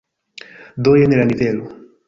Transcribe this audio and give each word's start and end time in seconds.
Do 0.87 0.95
jen 1.01 1.15
la 1.21 1.29
nivelo. 1.33 1.71